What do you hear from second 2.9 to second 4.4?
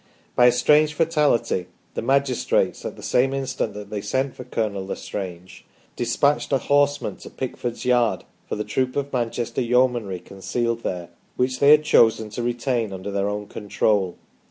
the same instant that they sent